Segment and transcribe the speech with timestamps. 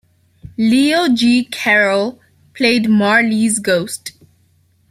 [0.57, 1.43] Leo G.
[1.45, 2.19] Carroll
[2.55, 4.13] played Marley's Ghost.